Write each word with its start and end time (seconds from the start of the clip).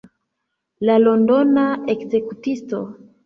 La 0.89 0.95
Londona 1.03 1.67
ekzekutisto. 1.97 2.81